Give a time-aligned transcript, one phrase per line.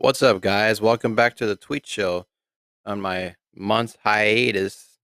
[0.00, 0.80] What's up, guys?
[0.80, 2.28] Welcome back to the Tweet Show
[2.86, 4.96] on my month hiatus.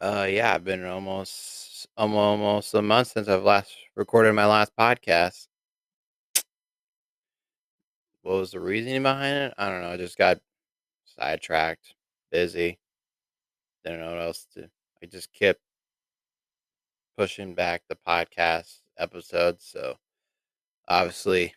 [0.00, 5.46] Uh, yeah, I've been almost almost a month since I've last recorded my last podcast.
[8.22, 9.54] What was the reasoning behind it?
[9.56, 9.92] I don't know.
[9.92, 10.40] I just got
[11.04, 11.94] sidetracked,
[12.32, 12.80] busy.
[13.84, 14.68] Didn't know what else to.
[15.00, 15.60] I just kept
[17.16, 19.64] pushing back the podcast episodes.
[19.64, 19.94] So
[20.88, 21.54] obviously,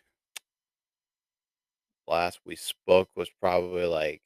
[2.08, 4.22] last we spoke was probably like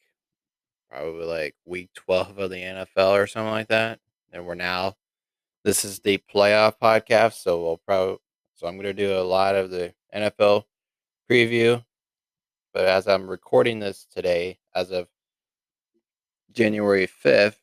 [0.91, 4.01] probably like week 12 of the NFL or something like that.
[4.33, 4.97] And we're now
[5.65, 8.19] this is the playoff podcast, so we'll probably
[8.55, 10.65] so I'm going to do a lot of the NFL
[11.31, 11.83] preview.
[12.75, 15.09] But as I'm recording this today as of
[16.53, 17.57] January 5th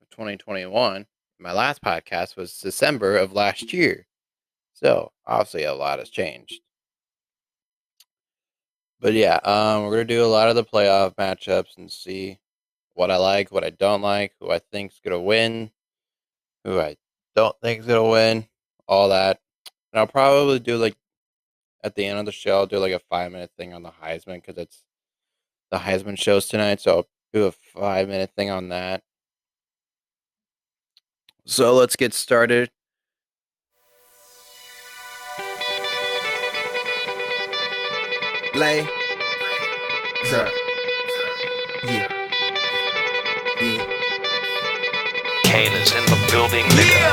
[0.00, 1.06] of 2021,
[1.38, 4.06] my last podcast was December of last year.
[4.72, 6.60] So, obviously a lot has changed.
[9.00, 12.38] But yeah, um, we're gonna do a lot of the playoff matchups and see
[12.94, 15.70] what I like, what I don't like, who I think's gonna win,
[16.64, 16.96] who I
[17.34, 18.46] don't think's gonna win,
[18.86, 19.40] all that.
[19.92, 20.96] And I'll probably do like
[21.82, 23.90] at the end of the show, I'll do like a five minute thing on the
[23.90, 24.84] Heisman because it's
[25.70, 26.80] the Heisman shows tonight.
[26.80, 29.02] So I'll do a five minute thing on that.
[31.46, 32.70] So let's get started.
[38.60, 38.84] Lay.
[40.24, 40.44] Sir.
[41.82, 42.12] Yeah.
[43.56, 43.84] Yeah.
[45.48, 47.08] Kane is in the building, nigga.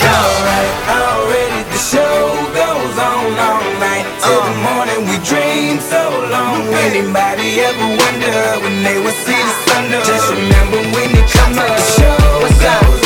[0.00, 4.64] Alright, already the show goes on all night till the uh.
[4.64, 5.00] morning.
[5.12, 6.00] We dream so
[6.32, 6.72] long.
[6.72, 9.92] Anybody ever wonder when they will see the sun?
[9.92, 10.04] up?
[10.06, 12.16] Just remember when it comes up, the show
[12.64, 13.03] goes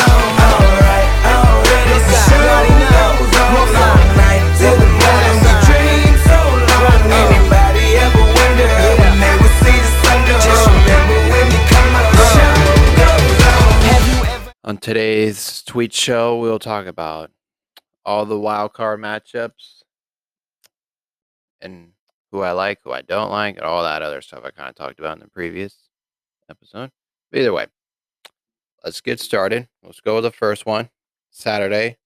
[14.89, 17.31] today's tweet show, we'll talk about
[18.07, 19.83] all the wild card matchups
[21.61, 21.91] and
[22.33, 24.77] who I like, who I don't like, and all that other stuff I kind of
[24.77, 25.77] talked about in the previous
[26.51, 26.91] episode.
[27.31, 27.67] But either way,
[28.83, 29.69] let's get started.
[29.83, 30.89] Let's go with the first one.
[31.31, 31.99] Saturday.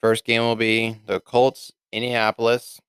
[0.00, 2.80] First game will be the Colts, Indianapolis.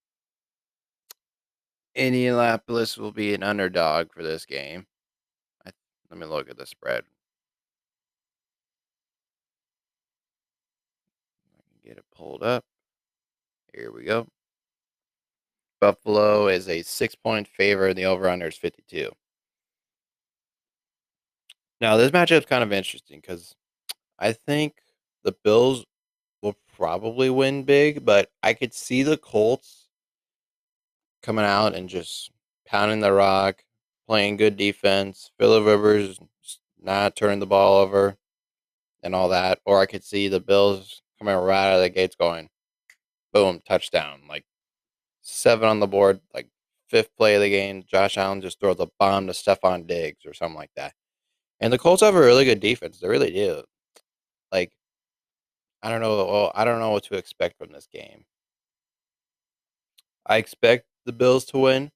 [1.93, 4.87] Indianapolis will be an underdog for this game.
[5.67, 5.69] I,
[6.09, 7.03] let me look at the spread.
[12.21, 12.63] Pulled up.
[13.73, 14.27] Here we go.
[15.79, 17.95] Buffalo is a six point favorite.
[17.95, 19.09] The over under is 52.
[21.79, 23.55] Now, this matchup's kind of interesting because
[24.19, 24.75] I think
[25.23, 25.83] the Bills
[26.43, 29.87] will probably win big, but I could see the Colts
[31.23, 32.29] coming out and just
[32.67, 33.63] pounding the rock,
[34.05, 35.31] playing good defense.
[35.39, 36.19] Philip Rivers
[36.79, 38.15] not turning the ball over
[39.01, 39.57] and all that.
[39.65, 42.49] Or I could see the Bills coming right out of the gates going,
[43.31, 44.21] boom, touchdown.
[44.27, 44.43] Like
[45.21, 46.47] seven on the board, like
[46.89, 47.83] fifth play of the game.
[47.87, 50.93] Josh Allen just throws a bomb to Stefon Diggs or something like that.
[51.59, 52.99] And the Colts have a really good defense.
[52.99, 53.63] They really do.
[54.51, 54.71] Like,
[55.83, 56.25] I don't know.
[56.25, 58.25] Well, I don't know what to expect from this game.
[60.25, 61.91] I expect the Bills to win,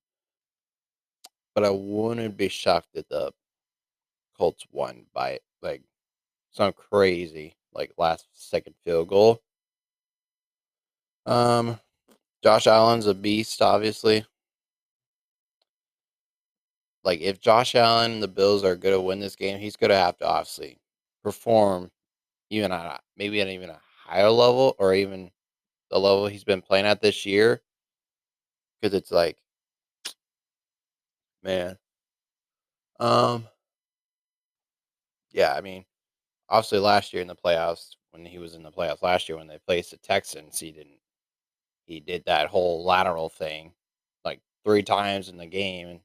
[1.55, 3.31] but I wouldn't be shocked if the
[4.37, 5.81] Colts won by like
[6.51, 9.41] some crazy, like last second field goal.
[11.25, 11.79] Um,
[12.43, 14.25] Josh Allen's a beast, obviously.
[17.03, 19.91] Like if Josh Allen and the Bills are going to win this game, he's going
[19.91, 20.79] to have to obviously
[21.23, 21.91] perform
[22.49, 25.31] even at maybe at even a higher level or even
[25.91, 27.61] the level he's been playing at this year.
[28.81, 29.37] Because it's like,
[31.43, 31.77] man,
[32.99, 33.45] um,
[35.31, 35.53] yeah.
[35.53, 35.85] I mean,
[36.49, 39.47] obviously last year in the playoffs when he was in the playoffs last year when
[39.47, 40.99] they placed the Texans, he didn't.
[41.85, 43.71] He did that whole lateral thing
[44.23, 45.99] like three times in the game.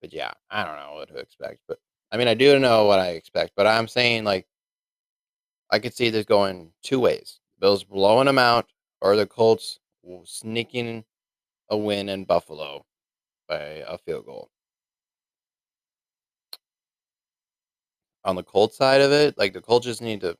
[0.00, 1.60] But yeah, I don't know what to expect.
[1.68, 1.78] But
[2.10, 3.52] I mean, I do know what I expect.
[3.56, 4.46] But I'm saying like
[5.70, 8.66] I could see this going two ways: Bills blowing them out,
[9.00, 9.78] or the Colts
[10.24, 11.04] sneaking
[11.70, 12.84] a win in Buffalo
[13.48, 14.50] by a field goal.
[18.24, 20.36] On the Colts side of it, like the Colts just need to,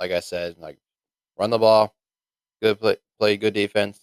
[0.00, 0.78] like I said, like
[1.38, 1.94] run the ball,
[2.62, 4.00] good play, play good defense.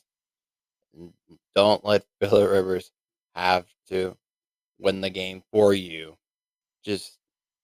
[1.55, 2.91] Don't let Philip Rivers
[3.35, 4.17] have to
[4.79, 6.17] win the game for you.
[6.83, 7.17] Just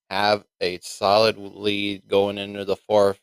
[0.09, 3.19] have a solid lead going into the fourth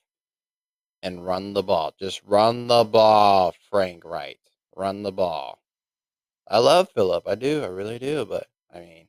[1.02, 1.94] and run the ball.
[1.98, 4.40] Just run the ball, Frank Reich.
[4.76, 5.60] Run the ball.
[6.48, 7.26] I love Philip.
[7.26, 7.62] I do.
[7.62, 8.24] I really do.
[8.24, 9.08] But I mean,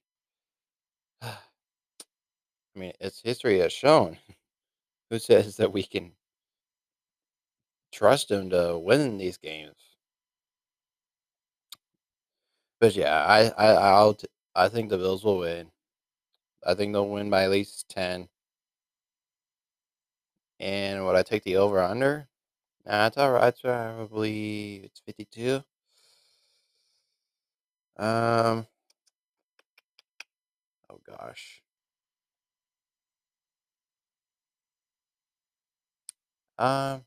[2.77, 4.17] mean, it's history has shown.
[5.09, 6.13] Who says that we can
[7.91, 9.75] trust him to win these games?
[12.79, 15.71] But yeah, I I I'll t- I think the Bills will win.
[16.65, 18.29] I think they'll win by at least ten.
[20.59, 22.27] And would I take the over under?
[22.85, 23.49] Nah, it's all right.
[23.49, 25.63] It's probably it's fifty two.
[27.97, 28.67] Um.
[30.89, 31.61] Oh gosh.
[36.57, 37.03] Um.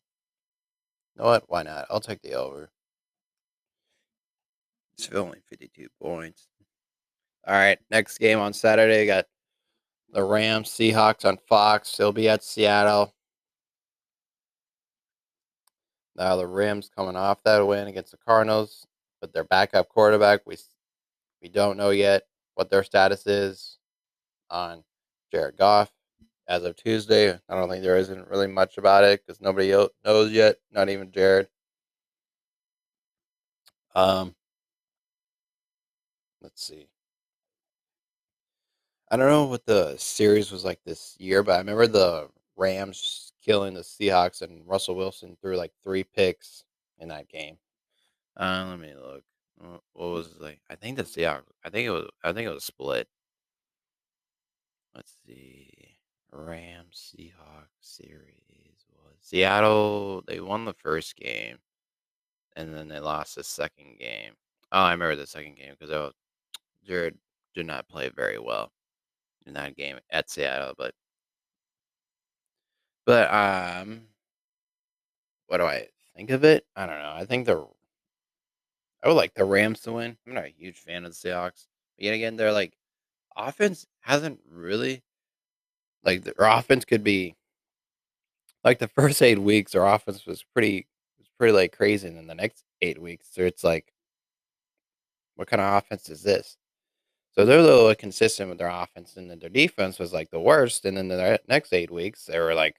[1.14, 1.44] You know what?
[1.48, 1.86] Why not?
[1.90, 2.70] I'll take the over.
[4.94, 6.48] It's only fifty two points.
[7.46, 7.78] All right.
[7.90, 9.06] Next game on Saturday.
[9.06, 9.26] Got
[10.12, 11.96] the Rams Seahawks on Fox.
[11.96, 13.14] They'll be at Seattle.
[16.16, 18.86] Now the Rams coming off that win against the Cardinals,
[19.20, 20.56] but their backup quarterback we
[21.40, 22.24] we don't know yet
[22.54, 23.78] what their status is
[24.50, 24.84] on
[25.32, 25.90] Jared Goff
[26.50, 27.32] as of Tuesday.
[27.32, 29.70] I don't think there isn't really much about it because nobody
[30.04, 31.48] knows yet, not even Jared.
[33.94, 34.34] Um,
[36.42, 36.88] let's see.
[39.10, 43.32] I don't know what the series was like this year, but I remember the Rams
[43.44, 46.64] killing the Seahawks and Russell Wilson threw like three picks
[46.98, 47.58] in that game.
[48.36, 49.22] Uh, let me look.
[49.92, 50.60] What was it like?
[50.70, 51.42] I think the Seahawks.
[51.64, 52.08] I think it was.
[52.24, 53.08] I think it was split.
[54.94, 55.79] Let's see.
[56.32, 60.22] Rams Seahawks series was Seattle.
[60.26, 61.58] They won the first game,
[62.56, 64.32] and then they lost the second game.
[64.72, 66.12] Oh, I remember the second game because
[66.86, 67.18] Jared
[67.54, 68.72] did not play very well
[69.46, 70.74] in that game at Seattle.
[70.76, 70.94] But
[73.04, 74.02] but um,
[75.46, 76.64] what do I think of it?
[76.76, 77.12] I don't know.
[77.14, 77.66] I think the
[79.02, 80.16] I would like the Rams to win.
[80.26, 81.66] I'm not a huge fan of the Seahawks.
[81.96, 82.76] But yet again, they're like
[83.36, 85.02] offense hasn't really
[86.04, 87.36] like their offense could be
[88.64, 89.72] like the first eight weeks.
[89.72, 90.86] Their offense was pretty
[91.18, 93.92] was pretty like crazy, and then the next eight weeks, so it's like,
[95.36, 96.56] what kind of offense is this?
[97.32, 100.40] So they're a little consistent with their offense, and then their defense was like the
[100.40, 100.84] worst.
[100.84, 102.76] And then the next eight weeks, they were like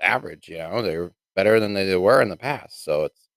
[0.00, 0.48] average.
[0.48, 2.84] You know, they were better than they were in the past.
[2.84, 3.28] So it's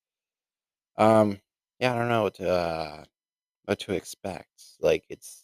[0.98, 1.40] um
[1.80, 3.04] yeah, I don't know what to uh,
[3.66, 4.50] what to expect.
[4.80, 5.43] Like it's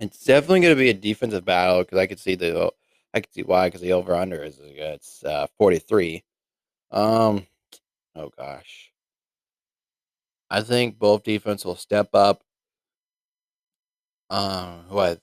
[0.00, 2.72] it's definitely going to be a defensive battle because I could see the
[3.12, 6.24] I could see why because the over under is it's uh, forty three.
[6.90, 7.46] Um,
[8.16, 8.92] oh gosh,
[10.50, 12.42] I think both defense will step up.
[14.30, 15.20] Um, what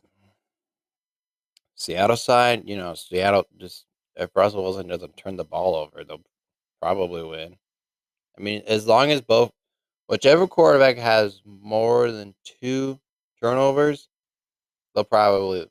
[1.75, 3.85] Seattle side, you know, Seattle just
[4.15, 6.21] if Russell Wilson doesn't turn the ball over, they'll
[6.81, 7.55] probably win.
[8.37, 9.51] I mean, as long as both
[10.07, 12.99] whichever quarterback has more than two
[13.41, 14.09] turnovers,
[14.97, 15.69] they'll probably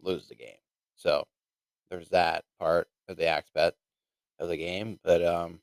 [0.00, 0.54] lose the game.
[0.94, 1.26] So
[1.90, 3.76] there's that part of the aspect
[4.38, 5.00] of the game.
[5.02, 5.60] But um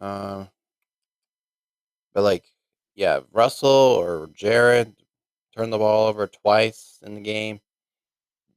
[0.00, 0.48] um
[2.12, 2.44] but like
[2.96, 4.96] yeah, Russell or Jared
[5.56, 7.60] turn the ball over twice in the game,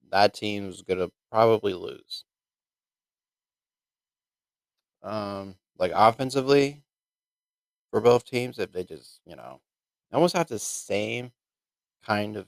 [0.09, 2.25] that team's gonna probably lose.
[5.03, 6.81] Um like offensively
[7.91, 9.61] for both teams, if they just, you know,
[10.11, 11.31] almost have the same
[12.05, 12.47] kind of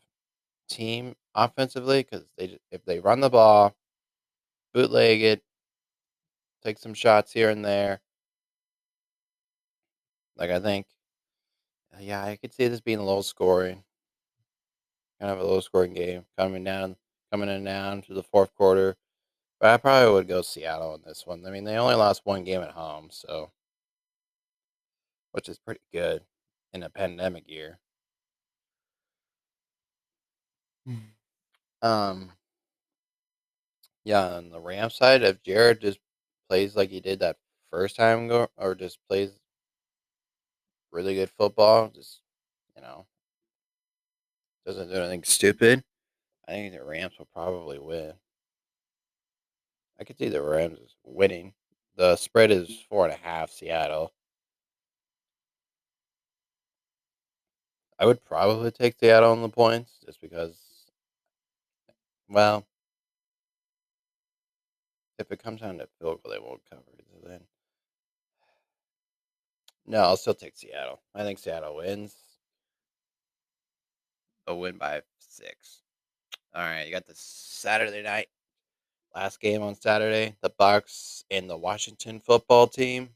[0.69, 3.75] team offensively because they if they run the ball,
[4.73, 5.43] bootleg it,
[6.63, 8.01] take some shots here and there.
[10.37, 10.87] Like I think,
[11.93, 13.83] uh, yeah, I could see this being a low scoring,
[15.19, 16.95] kind of a low scoring game coming down,
[17.31, 18.95] coming in down to the fourth quarter.
[19.59, 21.45] But I probably would go Seattle in this one.
[21.45, 23.51] I mean, they only lost one game at home, so
[25.31, 26.23] which is pretty good
[26.73, 27.79] in a pandemic year.
[31.81, 32.31] Um,
[34.03, 35.99] yeah, on the Ram side, if Jared just
[36.47, 37.37] plays like he did that
[37.71, 39.31] first time go or just plays
[40.91, 42.21] really good football, just
[42.75, 43.05] you know,
[44.65, 45.83] doesn't do anything stupid,
[46.47, 48.13] I think the Rams will probably win.
[49.99, 51.53] I could see the Rams winning.
[51.95, 54.13] The spread is four and a half Seattle.
[57.99, 60.57] I would probably take Seattle on the points just because
[62.29, 62.65] well,
[65.19, 67.05] if it comes down to field goal, they won't cover it.
[67.11, 67.41] So then
[69.87, 71.01] no, I'll still take Seattle.
[71.13, 72.15] I think Seattle wins.
[74.45, 75.81] They'll win by six.
[76.53, 78.27] All right, you got the Saturday night
[79.13, 80.35] last game on Saturday.
[80.41, 83.09] The Bucks and the Washington football team.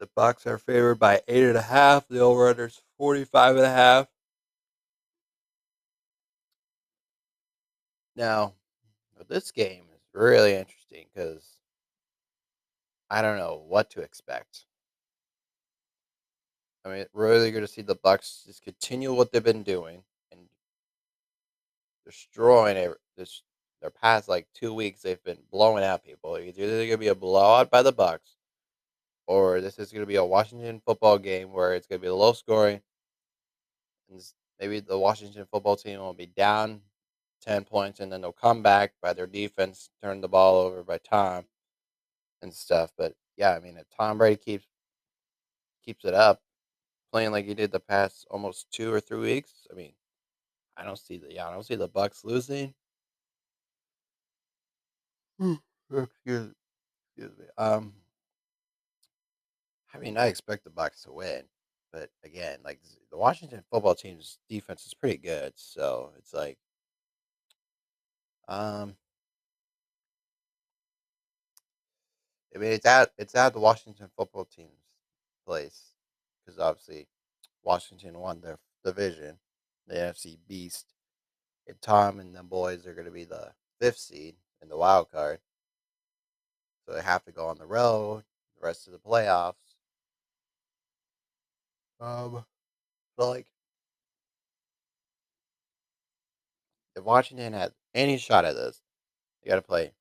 [0.00, 2.06] The Bucks are favored by eight and a half.
[2.08, 4.06] The over under is 45 and a half.
[8.18, 8.54] Now,
[9.28, 11.46] this game is really interesting because
[13.08, 14.64] I don't know what to expect.
[16.84, 20.40] I mean, really going to see the Bucks just continue what they've been doing and
[22.04, 22.92] destroying it.
[23.16, 23.42] This
[23.80, 26.38] their past like two weeks, they've been blowing out people.
[26.38, 28.34] Either either going to be a blowout by the Bucks,
[29.28, 32.10] or this is going to be a Washington football game where it's going to be
[32.10, 32.80] low scoring.
[34.10, 34.20] And
[34.58, 36.80] maybe the Washington football team will be down
[37.40, 40.98] ten points, and then they'll come back by their defense, turn the ball over by
[40.98, 41.44] Tom
[42.42, 42.92] and stuff.
[42.96, 44.66] But yeah, I mean, if Tom Brady keeps
[45.84, 46.42] keeps it up,
[47.12, 49.92] playing like he did the past almost two or three weeks, I mean,
[50.76, 52.74] I don't see the yeah, I don't see the Bucks losing.
[55.40, 56.52] excuse,
[57.16, 57.46] excuse me.
[57.56, 57.92] Um,
[59.94, 61.44] I mean, I expect the Bucks to win,
[61.92, 62.80] but again, like
[63.10, 66.58] the Washington football team's defense is pretty good, so it's like,
[68.48, 68.94] um,
[72.54, 74.70] I mean, it's at it's at the Washington football team's
[75.46, 75.92] place
[76.44, 77.06] because obviously
[77.62, 79.38] Washington won their division,
[79.86, 80.94] the NFC Beast,
[81.66, 85.10] and Tom and the boys are going to be the fifth seed in the wild
[85.10, 85.40] card,
[86.86, 88.24] so they have to go on the road
[88.60, 89.54] the rest of the playoffs.
[92.00, 92.44] Um,
[93.18, 93.46] so like,
[96.96, 97.54] if Washington
[97.98, 98.80] any shot at this,
[99.42, 99.92] you got to play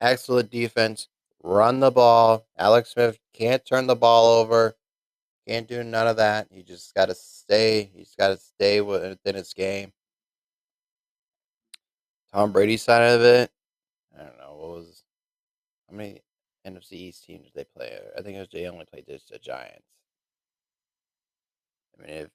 [0.00, 1.08] excellent defense,
[1.42, 2.46] run the ball.
[2.58, 4.76] Alex Smith can't turn the ball over,
[5.46, 6.48] can't do none of that.
[6.50, 7.90] He just got to stay.
[7.94, 9.92] He's got to stay within his game.
[12.32, 13.50] Tom Brady side of it,
[14.14, 15.04] I don't know what was
[15.88, 16.20] how many
[16.66, 17.96] NFC East teams did they play?
[18.18, 19.86] I think it was they only played just the Giants.
[21.98, 22.30] I mean, if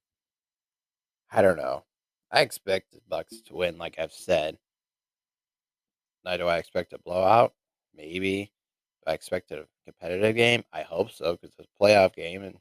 [1.31, 1.83] I don't know,
[2.31, 4.57] I expect the Bucks to win, like I've said.
[6.23, 7.53] Now, do I expect a blowout?
[7.95, 8.51] Maybe.
[9.05, 10.63] Do I expect a competitive game?
[10.71, 12.57] I hope so because it's a playoff game, and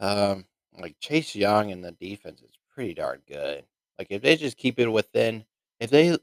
[0.00, 0.44] um,
[0.78, 3.64] like Chase Young and the defense is pretty darn good.
[3.98, 5.44] Like if they just keep it within,
[5.80, 6.16] if they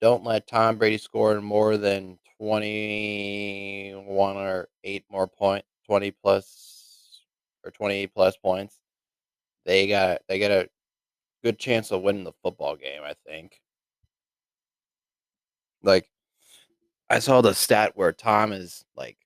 [0.00, 7.22] don't let Tom Brady score more than twenty one or eight more point, twenty plus
[7.64, 8.78] or twenty eight plus points,
[9.66, 10.68] they got they got a
[11.44, 13.02] good chance of winning the football game.
[13.04, 13.60] I think.
[15.82, 16.08] Like,
[17.10, 19.16] I saw the stat where Tom is like,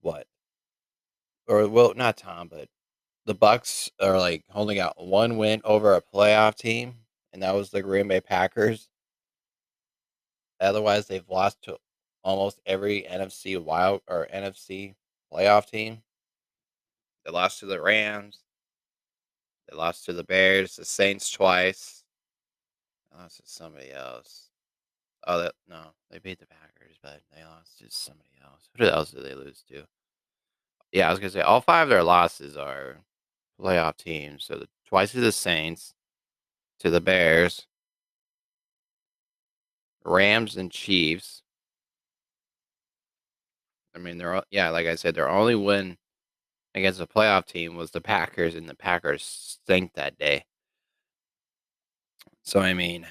[0.00, 0.26] what?
[1.48, 2.68] Or well, not Tom, but
[3.26, 6.94] the Bucks are like holding out one win over a playoff team,
[7.32, 8.88] and that was the Green Bay Packers.
[10.60, 11.76] Otherwise, they've lost to
[12.22, 14.94] almost every NFC wild or NFC
[15.32, 16.02] playoff team.
[17.24, 18.40] They lost to the Rams.
[19.68, 22.04] They lost to the Bears, the Saints twice.
[23.10, 24.51] They lost to somebody else.
[25.26, 28.68] Oh, that no, they beat the Packers, but they lost to somebody else.
[28.78, 29.84] Who else did they lose to?
[30.92, 32.98] Yeah, I was gonna say all five of their losses are
[33.60, 34.44] playoff teams.
[34.44, 35.94] So the, twice to the Saints,
[36.80, 37.66] to the Bears,
[40.04, 41.42] Rams, and Chiefs.
[43.94, 45.98] I mean, they're all, yeah, like I said, their only win
[46.74, 50.44] against a playoff team was the Packers, and the Packers stink that day.
[52.42, 53.06] So I mean,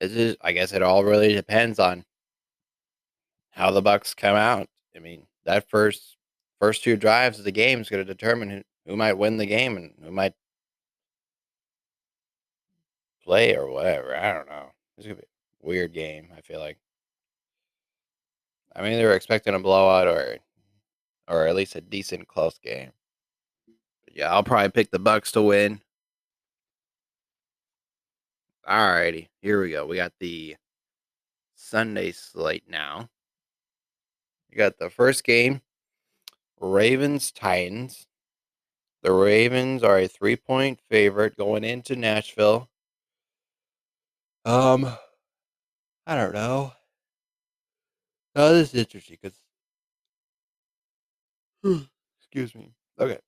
[0.00, 0.36] it is.
[0.40, 2.04] I guess it all really depends on
[3.50, 4.68] how the Bucks come out.
[4.96, 6.16] I mean, that first
[6.58, 9.46] first two drives of the game is going to determine who, who might win the
[9.46, 10.34] game and who might
[13.22, 14.16] play or whatever.
[14.16, 14.70] I don't know.
[14.96, 16.28] It's gonna be a weird game.
[16.36, 16.78] I feel like.
[18.74, 20.38] I mean, they were expecting a blowout or,
[21.28, 22.92] or at least a decent close game.
[24.04, 25.80] But yeah, I'll probably pick the Bucks to win.
[28.68, 29.86] Alrighty, here we go.
[29.86, 30.56] We got the
[31.54, 33.08] Sunday slate now.
[34.50, 35.62] You got the first game,
[36.60, 38.06] Ravens Titans.
[39.02, 42.68] The Ravens are a three point favorite going into Nashville.
[44.44, 44.92] Um,
[46.06, 46.72] I don't know.
[48.36, 49.38] Oh, this is interesting because.
[52.20, 52.72] Excuse me.
[52.98, 53.18] Okay.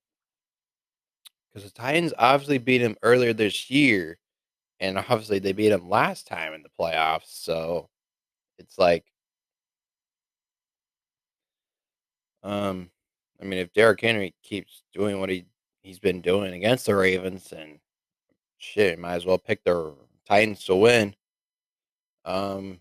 [1.53, 4.19] Because the Titans obviously beat him earlier this year,
[4.83, 7.29] and obviously they beat him last time in the playoffs.
[7.29, 7.89] So
[8.59, 9.05] it's like,
[12.43, 12.91] um,
[13.41, 15.47] I mean, if Derrick Henry keeps doing what he
[15.83, 17.79] he's been doing against the Ravens, and
[18.59, 19.95] shit, might as well pick the
[20.29, 21.15] Titans to win.
[22.25, 22.81] Um,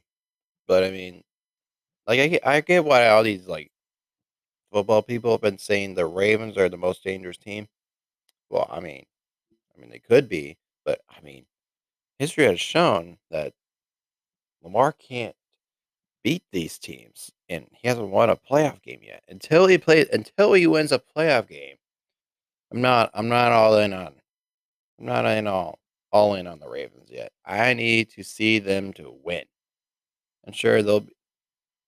[0.68, 1.24] but I mean,
[2.08, 3.72] like I get, I get why all these like
[4.72, 7.68] football people have been saying the Ravens are the most dangerous team.
[8.50, 9.06] Well, I mean,
[9.76, 11.46] I mean they could be, but I mean,
[12.22, 13.52] history has shown that
[14.62, 15.36] Lamar can't
[16.24, 19.24] beat these teams, and he hasn't won a playoff game yet.
[19.28, 21.78] Until he plays, until he wins a playoff game,
[22.72, 24.14] I'm not, I'm not all in on,
[25.00, 25.80] I'm not in all,
[26.12, 27.32] all in on the Ravens yet.
[27.44, 29.46] I need to see them to win.
[30.44, 31.14] And sure, they'll, be,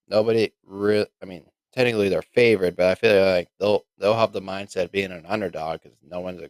[0.07, 1.05] nobody real.
[1.21, 4.91] I mean, technically they're favored, but I feel like they'll they'll have the mindset of
[4.91, 6.41] being an underdog because no one's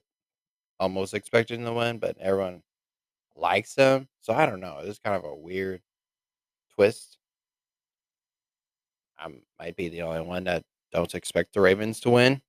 [0.79, 2.63] almost expecting to win, but everyone
[3.35, 4.07] likes them.
[4.21, 4.79] So I don't know.
[4.83, 5.81] It's kind of a weird
[6.75, 7.17] twist.
[9.17, 9.27] I
[9.59, 12.41] might be the only one that don't expect the Ravens to win.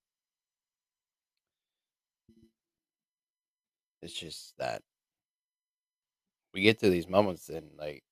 [4.02, 4.82] It's just that
[6.54, 8.02] we get to these moments and like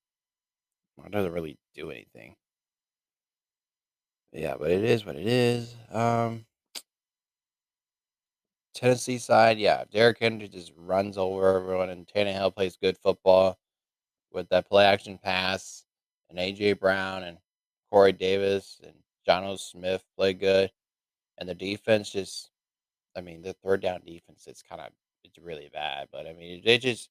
[1.04, 2.34] it doesn't really do anything.
[4.32, 5.74] Yeah, but it is what it is.
[5.90, 6.46] Um
[8.74, 13.58] Tennessee side, yeah, Derrick Henry just runs over everyone, and Tannehill plays good football
[14.32, 15.84] with that play action pass,
[16.30, 17.38] and AJ Brown and
[17.90, 18.94] Corey Davis and
[19.28, 20.70] Jonnu Smith play good,
[21.38, 22.50] and the defense just,
[23.16, 24.88] I mean, the third down defense is kind of
[25.24, 27.10] it's really bad, but I mean, they just,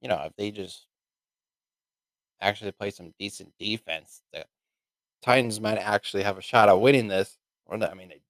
[0.00, 0.86] you know, if they just
[2.40, 4.44] actually play some decent defense, the
[5.22, 7.38] Titans might actually have a shot at winning this.
[7.66, 8.20] Or not, I mean, they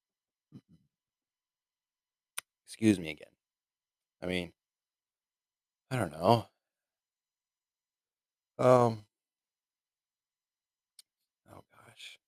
[2.73, 3.29] excuse me again.
[4.23, 4.51] I mean,
[5.91, 6.47] I don't know.
[8.59, 9.05] Um,
[11.53, 12.19] oh gosh.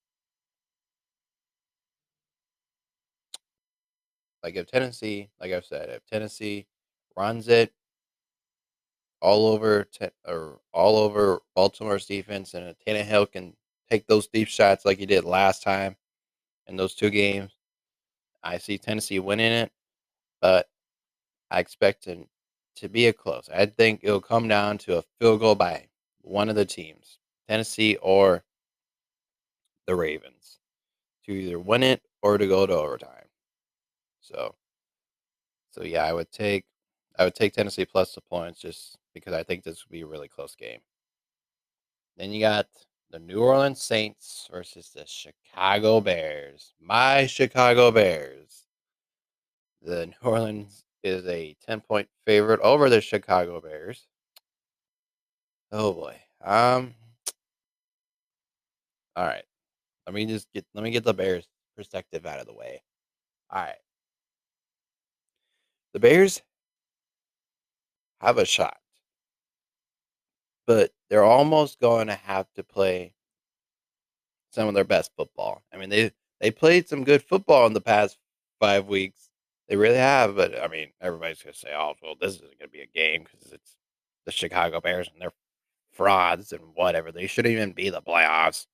[4.42, 6.66] Like if Tennessee, like I've said, if Tennessee
[7.16, 7.72] runs it
[9.22, 13.56] all over te- or all over Baltimore's defense, and if Tannehill can
[13.90, 15.96] take those deep shots like he did last time
[16.66, 17.52] in those two games,
[18.42, 19.72] I see Tennessee winning it.
[20.44, 20.66] But
[21.50, 23.48] I expect to be a close.
[23.48, 25.86] I think it'll come down to a field goal by
[26.20, 28.44] one of the teams, Tennessee or
[29.86, 30.58] the Ravens,
[31.24, 33.24] to either win it or to go to overtime.
[34.20, 34.54] So,
[35.70, 36.66] so yeah, I would take
[37.18, 40.06] I would take Tennessee plus the points just because I think this would be a
[40.06, 40.80] really close game.
[42.18, 42.66] Then you got
[43.10, 46.74] the New Orleans Saints versus the Chicago Bears.
[46.78, 48.63] My Chicago Bears.
[49.84, 54.06] The New Orleans is a 10 point favorite over the Chicago Bears.
[55.70, 56.16] Oh boy.
[56.42, 56.94] Um
[59.16, 59.44] all right.
[60.06, 62.82] Let me just get let me get the Bears perspective out of the way.
[63.50, 63.76] All right.
[65.92, 66.42] The Bears
[68.20, 68.78] have a shot.
[70.66, 73.12] But they're almost going to have to play
[74.50, 75.62] some of their best football.
[75.72, 78.18] I mean, they they played some good football in the past
[78.60, 79.28] 5 weeks.
[79.68, 82.68] They really have, but I mean, everybody's going to say, "Oh, well, this isn't going
[82.68, 83.76] to be a game because it's
[84.26, 85.32] the Chicago Bears and they're
[85.92, 87.12] frauds and whatever.
[87.12, 88.66] They shouldn't even be the playoffs."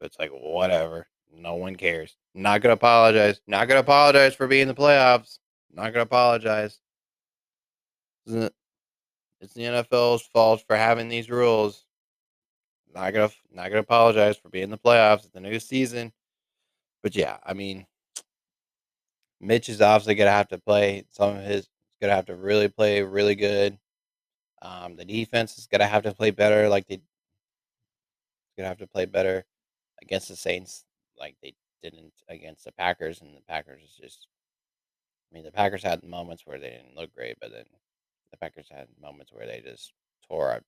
[0.00, 1.06] But it's like whatever.
[1.32, 2.16] No one cares.
[2.34, 3.40] Not gonna apologize.
[3.46, 5.38] Not gonna apologize for being in the playoffs.
[5.72, 6.80] Not gonna apologize.
[8.26, 11.84] It's the NFL's fault for having these rules.
[12.94, 15.24] Not gonna not gonna apologize for being in the playoffs.
[15.24, 16.12] It's the new season.
[17.02, 17.86] But yeah, I mean,
[19.40, 21.04] Mitch is obviously gonna have to play.
[21.10, 21.68] Some of his is
[22.00, 23.78] gonna have to really play really good.
[24.62, 26.68] Um, the defense is gonna have to play better.
[26.68, 27.00] Like they
[28.56, 29.44] gonna have to play better
[30.02, 30.84] against the Saints,
[31.18, 33.22] like they didn't against the Packers.
[33.22, 34.26] And the Packers is just,
[35.30, 37.64] I mean, the Packers had moments where they didn't look great, but then
[38.30, 39.92] the Packers had moments where they just
[40.28, 40.60] tore our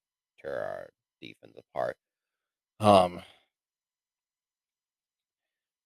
[0.43, 1.97] tore our defense apart.
[2.81, 3.23] Um,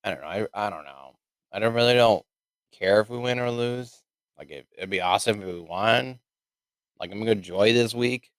[0.05, 0.29] I don't know.
[0.29, 1.17] I I don't know.
[1.53, 2.25] I don't really don't
[2.73, 4.03] care if we win or lose.
[4.39, 6.19] Like it, it'd be awesome if we won.
[7.01, 8.31] Like I'm gonna enjoy this week,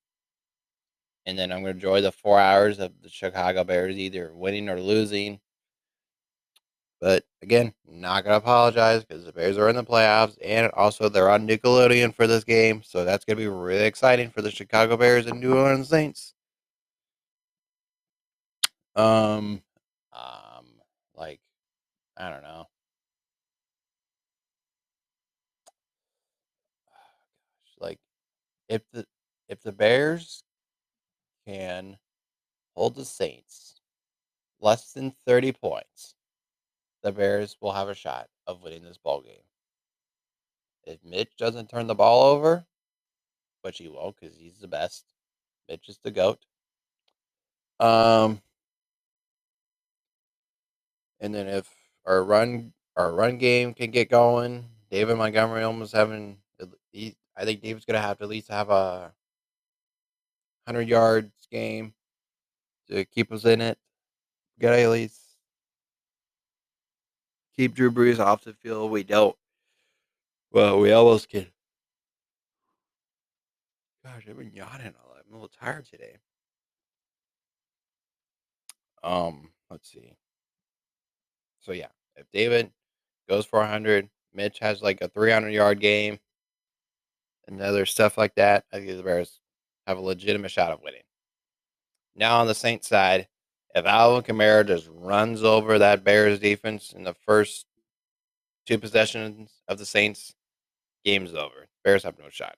[1.26, 4.80] and then I'm gonna enjoy the four hours of the Chicago Bears either winning or
[4.82, 5.40] losing.
[7.00, 11.30] But again, not gonna apologize because the Bears are in the playoffs, and also they're
[11.30, 15.28] on Nickelodeon for this game, so that's gonna be really exciting for the Chicago Bears
[15.28, 16.34] and New Orleans Saints.
[18.96, 19.62] Um,
[20.12, 20.66] um,
[21.16, 21.40] like
[22.18, 22.66] I don't know.
[26.88, 28.00] Gosh, like
[28.70, 29.06] if the
[29.48, 30.44] if the Bears
[31.46, 31.98] can
[32.76, 33.82] hold the Saints
[34.60, 36.16] less than thirty points,
[37.04, 39.36] the Bears will have a shot of winning this ball game.
[40.84, 42.66] If Mitch doesn't turn the ball over,
[43.62, 45.06] which he won't because he's the best,
[45.70, 46.40] Mitch is the goat.
[47.80, 48.42] Um,
[51.20, 51.68] And then if
[52.06, 56.38] our run our run game can get going, David Montgomery almost having
[56.92, 59.14] he, I think David's gonna have to at least have a
[60.66, 61.94] hundred yards game
[62.90, 63.78] to keep us in it.
[64.60, 65.22] Gotta at least
[67.56, 68.92] keep Drew Brees off the field.
[68.92, 69.36] We don't.
[70.52, 71.48] Well, we almost can.
[74.04, 75.24] Gosh, I've been yawning a lot.
[75.28, 76.18] I'm a little tired today.
[79.04, 80.14] Um, let's see.
[81.60, 82.72] So yeah, if David
[83.28, 86.20] goes for 100, Mitch has like a 300 yard game,
[87.48, 89.40] and other stuff like that, I think the Bears
[89.86, 91.02] have a legitimate shot of winning.
[92.16, 93.28] Now on the Saints side,
[93.76, 97.66] if Alvin Kamara just runs over that Bears defense in the first
[98.66, 100.34] two possessions of the Saints,
[101.06, 101.68] game's over.
[101.84, 102.56] Bears have no shot.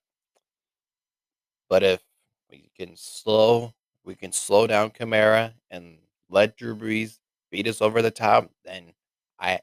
[1.69, 2.02] But if
[2.49, 3.73] we can slow,
[4.04, 5.97] we can slow down Kamara and
[6.30, 7.19] let Drew Brees
[7.52, 8.93] beat us over the top, then
[9.39, 9.60] I,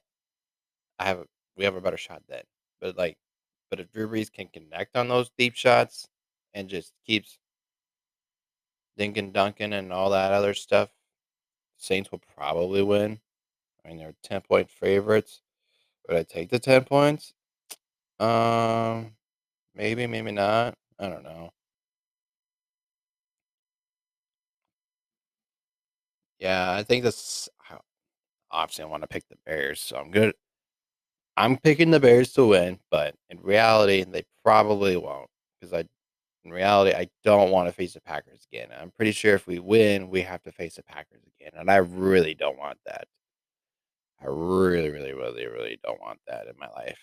[0.99, 1.25] I have
[1.57, 2.43] we have a better shot then.
[2.81, 3.17] But like,
[3.71, 6.09] but if Drew Brees can connect on those deep shots
[6.55, 7.39] and just keeps
[8.99, 10.91] Dinkin Duncan and all that other stuff,
[11.77, 13.21] Saints will probably win.
[13.85, 15.43] I mean, they're 10 point favorites.
[16.09, 17.35] Would I take the 10 points?
[18.21, 19.13] Um,
[19.75, 20.77] maybe, maybe not.
[20.99, 21.51] I don't know.
[26.39, 27.49] Yeah, I think this.
[28.51, 30.35] Obviously, I want to pick the Bears, so I'm good.
[31.37, 35.29] I'm picking the Bears to win, but in reality, they probably won't
[35.61, 35.85] because I,
[36.45, 38.69] in reality, I don't want to face the Packers again.
[38.79, 41.77] I'm pretty sure if we win, we have to face the Packers again, and I
[41.77, 43.07] really don't want that.
[44.21, 46.99] I really, really, really, really don't want that in my life.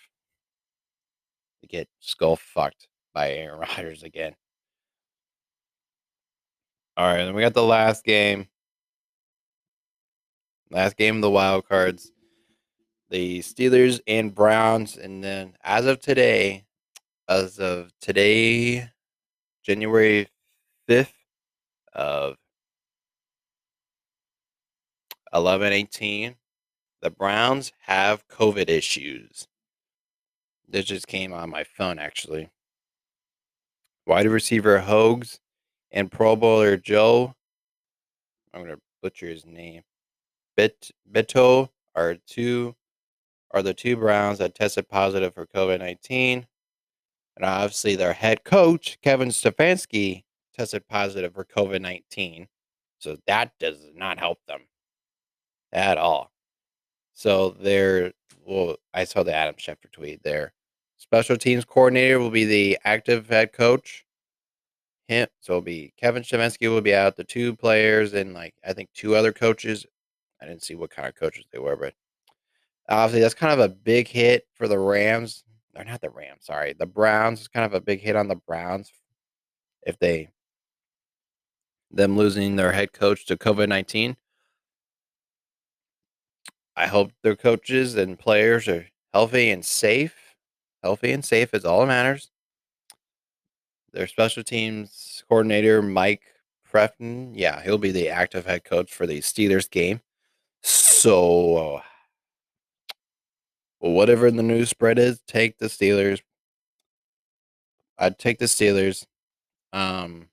[1.62, 4.34] To get skull fucked by Aaron Rodgers again.
[6.96, 8.48] All right, then we got the last game.
[10.70, 12.10] Last game of the wild cards.
[13.14, 16.64] The Steelers and Browns, and then as of today,
[17.28, 18.90] as of today,
[19.62, 20.26] January
[20.88, 21.14] fifth
[21.92, 22.34] of
[25.32, 26.34] eleven eighteen,
[27.02, 29.46] the Browns have COVID issues.
[30.68, 32.50] This just came on my phone actually.
[34.08, 35.38] Wide receiver Hodge
[35.92, 37.32] and Pro Bowler Joe.
[38.52, 39.82] I'm gonna butcher his name.
[40.56, 42.74] Bet Beto are two
[43.54, 46.46] are the two Browns that tested positive for COVID nineteen.
[47.36, 52.48] And obviously their head coach, Kevin Stefanski, tested positive for COVID nineteen.
[52.98, 54.62] So that does not help them
[55.72, 56.30] at all.
[57.14, 58.12] So they're
[58.44, 60.52] well, I saw the Adam Schefter tweet there.
[60.96, 64.04] Special teams coordinator will be the active head coach.
[65.06, 67.16] Him, so it'll be Kevin Stefanski will be out.
[67.16, 69.86] The two players and like I think two other coaches.
[70.40, 71.94] I didn't see what kind of coaches they were, but
[72.88, 75.44] obviously that's kind of a big hit for the Rams.
[75.76, 78.36] Or not the Rams, sorry, the Browns is kind of a big hit on the
[78.36, 78.92] Browns
[79.84, 80.28] if they
[81.90, 84.16] them losing their head coach to COVID nineteen.
[86.76, 90.14] I hope their coaches and players are healthy and safe.
[90.82, 92.30] Healthy and safe is all that matters.
[93.92, 96.22] Their special teams coordinator, Mike
[96.68, 100.00] Priefer, yeah, he'll be the active head coach for the Steelers game.
[100.62, 101.80] So,
[103.92, 106.22] whatever the news spread is, take the Steelers.
[107.98, 109.04] I'd take the Steelers.
[109.72, 110.28] Um,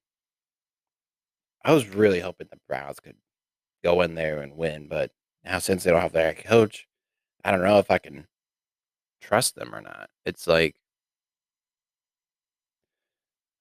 [1.64, 3.18] I was really hoping the Browns could
[3.84, 5.12] go in there and win, but
[5.44, 6.88] now since they don't have their coach,
[7.44, 8.28] I don't know if I can
[9.22, 10.10] trust them or not.
[10.26, 10.76] It's like,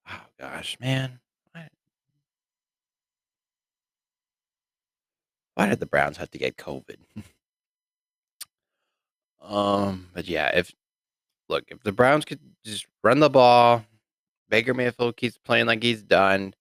[0.09, 1.19] oh gosh, man,
[1.53, 1.69] why,
[5.55, 6.97] why did the Browns have to get COVID?
[9.51, 10.73] um, but yeah, if
[11.49, 13.85] look, if the Browns could just run the ball,
[14.49, 16.55] Baker Mayfield keeps playing like he's done,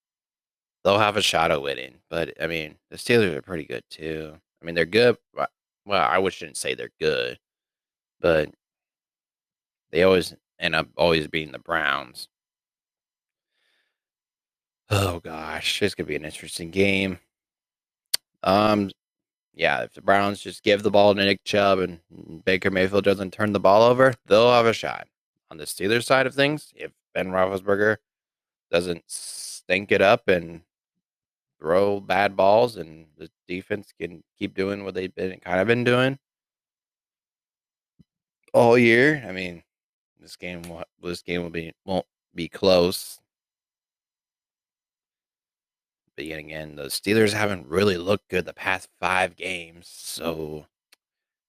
[0.84, 1.96] they'll have a shot at winning.
[2.10, 4.34] But I mean, the Steelers are pretty good too.
[4.62, 5.18] I mean, they're good.
[5.36, 7.40] Well, I shouldn't say they're good,
[8.20, 8.50] but
[9.92, 12.28] they always end up always being the Browns.
[14.90, 17.20] Oh gosh, this could be an interesting game.
[18.44, 18.90] Um,
[19.60, 22.00] yeah, if the Browns just give the ball to Nick Chubb and
[22.46, 25.10] Baker Mayfield doesn't turn the ball over, they'll have a shot.
[25.52, 27.98] On the Steelers side of things, if Ben Roethlisberger
[28.72, 30.62] doesn't stink it up and
[31.60, 35.84] throw bad balls and the defense can keep doing what they've been kind of been
[35.84, 36.18] doing
[38.54, 39.22] all year.
[39.28, 39.64] I mean,
[40.22, 40.64] this game
[41.04, 43.20] this game will be won't be close.
[46.20, 50.66] But yet again, the Steelers haven't really looked good the past five games, so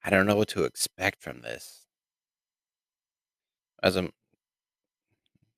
[0.05, 1.87] I don't know what to expect from this.
[3.83, 4.13] As I'm,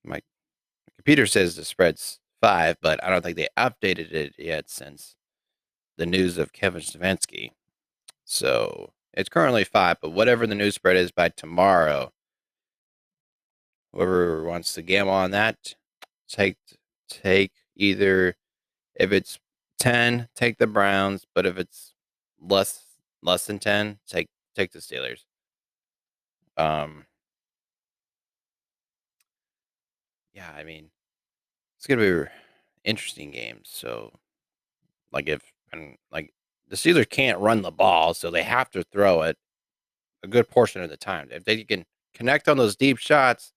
[0.03, 0.23] my
[0.97, 5.15] computer says the spread's five, but I don't think they updated it yet since
[5.99, 7.51] the news of Kevin Stefanski.
[8.25, 12.13] So it's currently five, but whatever the news spread is by tomorrow,
[13.93, 15.75] whoever wants to gamble on that,
[16.31, 16.57] take
[17.11, 18.37] take either
[18.95, 19.39] if it's
[19.79, 21.95] ten, take the Browns, but if it's
[22.41, 22.85] less
[23.23, 25.25] less than ten, take take the Steelers.
[26.57, 27.07] Um,
[30.33, 30.91] yeah, I mean,
[31.79, 32.31] it's gonna be
[32.85, 33.69] interesting games.
[33.73, 34.13] So,
[35.13, 36.33] like if and like
[36.69, 39.37] the Steelers can't run the ball, so they have to throw it
[40.25, 41.29] a good portion of the time.
[41.33, 43.53] If they can connect on those deep shots,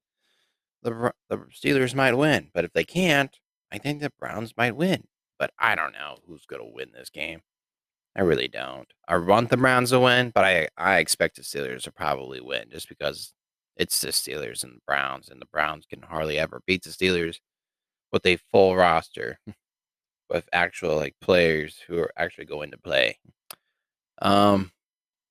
[0.84, 2.50] the the Steelers might win.
[2.54, 3.38] But if they can't,
[3.72, 5.06] I think the Browns might win.
[5.40, 7.42] But I don't know who's gonna win this game.
[8.16, 8.88] I really don't.
[9.08, 12.70] I want the Browns to win, but I I expect the Steelers to probably win
[12.72, 13.34] just because
[13.78, 17.38] it's the Steelers and the Browns, and the Browns can hardly ever beat the Steelers
[18.12, 19.40] with a full roster
[20.30, 23.18] with actual like players who are actually going to play.
[24.22, 24.72] Um,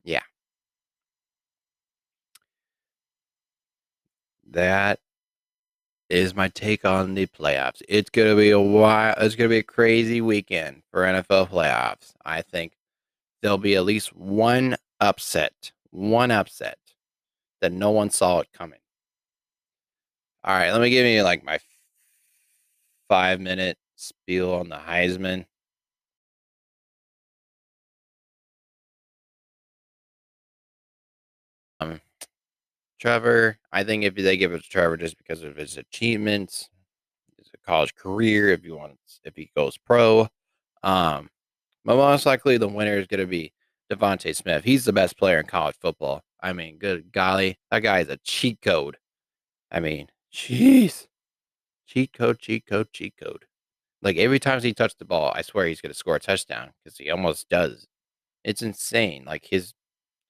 [0.04, 0.22] yeah.
[4.50, 5.00] That
[6.10, 7.82] is my take on the playoffs.
[7.88, 9.16] It's gonna be a wild.
[9.20, 12.12] It's gonna be a crazy weekend for NFL playoffs.
[12.24, 12.72] I think
[13.42, 16.78] there'll be at least one upset, one upset
[17.60, 18.80] that no one saw it coming.
[20.44, 21.58] All right, let me give you like my
[23.08, 25.46] five minute spiel on the Heisman.
[33.04, 36.70] Trevor, I think if they give it to Trevor just because of his achievements,
[37.36, 40.26] his college career, if he wants, if he goes pro,
[40.82, 41.28] um,
[41.84, 43.52] but most likely the winner is going to be
[43.92, 44.64] DeVonta Smith.
[44.64, 46.22] He's the best player in college football.
[46.40, 48.96] I mean, good golly, that guy is a cheat code.
[49.70, 51.06] I mean, jeez,
[51.86, 53.44] cheat code, cheat code, cheat code.
[54.00, 56.70] Like every time he touched the ball, I swear he's going to score a touchdown
[56.82, 57.86] because he almost does.
[58.44, 59.24] It's insane.
[59.26, 59.74] Like his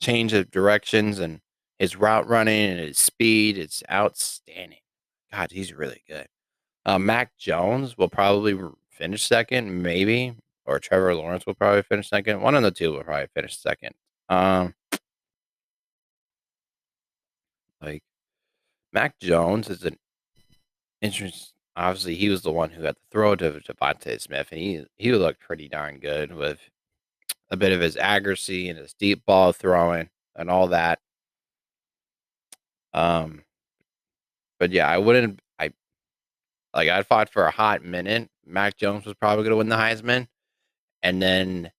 [0.01, 1.41] change of directions and
[1.79, 4.79] his route running and his speed, it's outstanding.
[5.33, 6.27] God, he's really good.
[6.87, 8.59] Uh, Mac Jones will probably
[8.91, 10.35] finish second, maybe,
[10.67, 12.41] or Trevor Lawrence will probably finish second.
[12.41, 13.95] One of the two will probably finish second.
[14.29, 14.75] Um,
[17.81, 18.03] like
[18.93, 19.97] Mac Jones is an
[21.01, 24.85] interesting obviously he was the one who got the throw to DeVonta Smith, and he
[24.97, 26.59] he looked pretty darn good with
[27.51, 31.01] a bit of his accuracy and his deep ball throwing and all that.
[32.95, 33.43] Um,
[34.59, 35.41] but yeah, I wouldn't.
[35.59, 35.73] I
[36.75, 38.31] like I fought for a hot minute.
[38.47, 40.29] Mac Jones was probably going to win the Heisman,
[41.03, 41.73] and then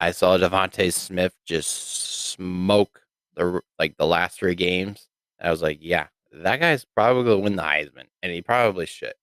[0.00, 3.00] I saw DeVonta Smith just smoke
[3.34, 5.08] the like the last three games.
[5.40, 8.86] I was like, yeah, that guy's probably going to win the Heisman, and he probably
[8.86, 9.14] should.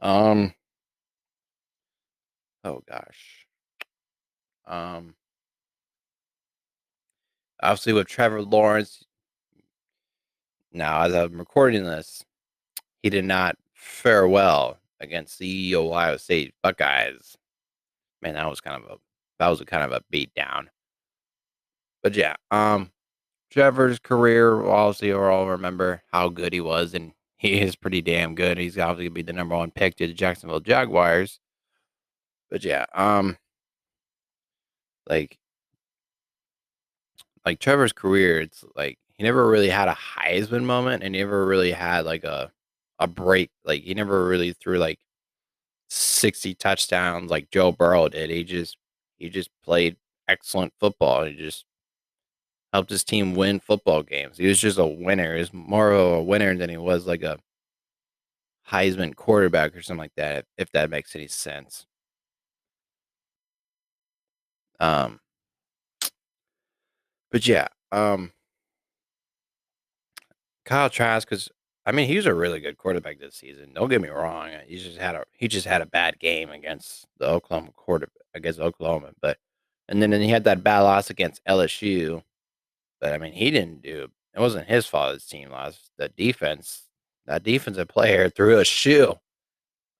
[0.00, 0.54] Um.
[2.64, 3.46] Oh gosh.
[4.66, 5.14] Um.
[7.62, 9.05] Obviously, with Trevor Lawrence.
[10.72, 12.24] Now, as I'm recording this,
[13.02, 17.36] he did not fare well against the Ohio State Buckeyes.
[18.22, 18.96] Man, that was kind of a
[19.38, 20.70] that was a kind of a beat down.
[22.02, 22.90] But yeah, um,
[23.50, 28.34] Trevor's career, obviously, we'll all remember how good he was, and he is pretty damn
[28.34, 28.58] good.
[28.58, 31.40] He's obviously gonna be the number one pick to the Jacksonville Jaguars.
[32.50, 33.36] But yeah, um,
[35.08, 35.38] like,
[37.44, 41.46] like Trevor's career, it's like he never really had a Heisman moment, and he never
[41.46, 42.52] really had like a
[42.98, 43.50] a break.
[43.64, 44.98] Like he never really threw like
[45.90, 48.30] sixty touchdowns like Joe Burrow did.
[48.30, 48.78] He just
[49.18, 49.96] he just played
[50.28, 51.24] excellent football.
[51.24, 51.64] He just
[52.72, 54.38] helped his team win football games.
[54.38, 55.34] He was just a winner.
[55.34, 57.38] He was more of a winner than he was like a
[58.68, 61.86] Heisman quarterback or something like that, if that makes any sense.
[64.80, 65.20] Um,
[67.30, 68.32] but yeah, um,
[70.66, 71.48] Kyle Trask, because
[71.86, 73.72] I mean, he was a really good quarterback this season.
[73.72, 74.50] Don't get me wrong.
[74.66, 78.60] He just had a he just had a bad game against the Oklahoma quarter against
[78.60, 79.38] Oklahoma, but
[79.88, 82.22] and then, then he had that bad loss against LSU
[83.00, 84.40] but I mean, he didn't do it.
[84.40, 85.14] wasn't his fault.
[85.14, 85.90] His team lost.
[85.98, 86.82] The defense,
[87.26, 89.14] that defensive player threw a shoe.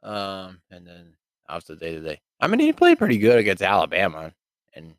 [0.02, 1.14] Um, and then
[1.48, 2.20] obviously day to day.
[2.40, 4.33] I mean, he played pretty good against Alabama,
[4.74, 4.94] and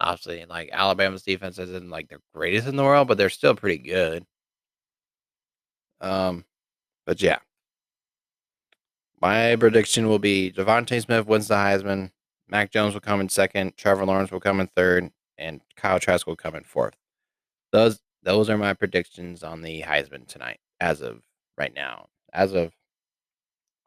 [0.00, 3.78] obviously, like Alabama's defense isn't like the greatest in the world, but they're still pretty
[3.78, 4.24] good.
[6.00, 6.44] Um,
[7.06, 7.38] but yeah,
[9.20, 12.10] my prediction will be DeVonta Smith wins the Heisman.
[12.48, 13.76] Mac Jones will come in second.
[13.76, 15.10] Trevor Lawrence will come in third.
[15.38, 16.94] and Kyle Trask will come in fourth.
[17.72, 21.22] Those those are my predictions on the Heisman tonight, as of
[21.58, 22.72] right now, as of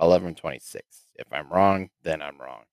[0.02, 0.86] eleven twenty six.
[1.16, 2.64] If I'm wrong, then I'm wrong.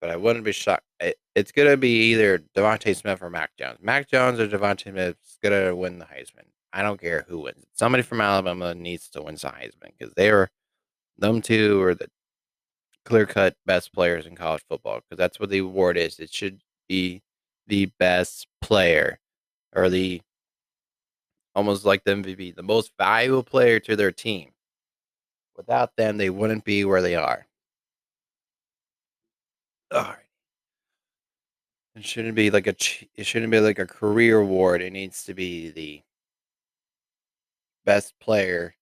[0.00, 0.84] But I wouldn't be shocked.
[1.00, 3.78] It, it's gonna be either DeVonta Smith or Mac Jones.
[3.82, 6.46] Mac Jones or DeVonta Smith's gonna win the Heisman.
[6.72, 7.66] I don't care who wins.
[7.74, 10.50] Somebody from Alabama needs to win the Heisman because they are
[11.18, 12.08] them two are the
[13.04, 16.18] clear cut best players in college football because that's what the award is.
[16.18, 17.22] It should be
[17.66, 19.18] the best player
[19.74, 20.22] or the
[21.54, 24.50] almost like the MVP, the most valuable player to their team.
[25.56, 27.46] Without them, they wouldn't be where they are.
[29.92, 30.16] All right.
[31.94, 32.74] It shouldn't be like a
[33.14, 34.80] it shouldn't be like a career award.
[34.80, 36.02] It needs to be the
[37.84, 38.74] best player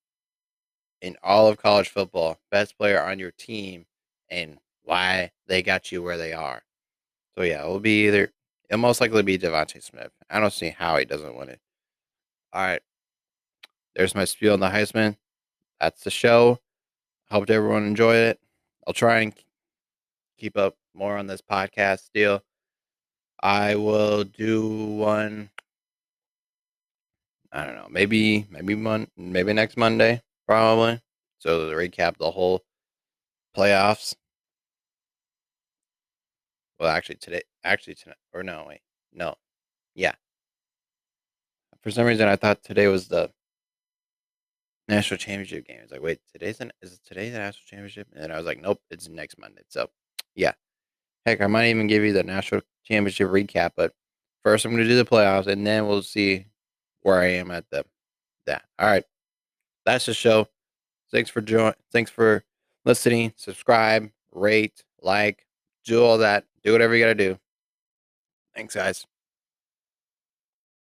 [1.03, 3.87] in all of college football, best player on your team,
[4.31, 6.63] and why they got you where they are.
[7.37, 8.33] So yeah, it will be either
[8.69, 10.13] it'll most likely be DeVonta Smith.
[10.31, 11.61] I don't see how he doesn't win it.
[12.53, 12.83] All right.
[13.95, 15.17] There's my spiel on the Heisman.
[15.81, 16.61] That's the show.
[17.31, 18.41] Hope everyone enjoyed it.
[18.87, 19.35] I'll try and
[20.39, 22.43] keep up more on this podcast deal.
[23.43, 25.51] I will do one.
[27.53, 27.89] I don't know.
[27.91, 31.01] Maybe maybe mon- maybe next Monday probably.
[31.39, 32.63] So to recap the whole
[33.57, 34.15] playoffs.
[36.79, 38.81] Well, actually today, actually tonight, or no, wait,
[39.13, 39.35] no,
[39.95, 40.15] yeah.
[41.83, 43.31] For some reason, I thought today was the
[44.89, 45.81] national championship game.
[45.83, 48.09] It's like, wait, today's an is it today the national championship?
[48.13, 49.63] And then I was like, nope, it's next Monday.
[49.69, 49.89] So,
[50.35, 50.53] yeah.
[51.27, 53.93] Heck, I might even give you the national championship recap, but
[54.45, 56.47] first I'm going to do the playoffs, and then we'll see
[57.03, 57.85] where I am at the
[58.47, 58.65] that.
[58.79, 59.05] All right,
[59.85, 60.49] that's the show.
[61.13, 61.73] Thanks for join.
[61.93, 62.45] Thanks for
[62.85, 63.33] listening.
[63.37, 65.47] Subscribe, rate, like,
[65.85, 66.45] do all that.
[66.63, 67.39] Do whatever you got to do.
[68.55, 69.07] Thanks, guys.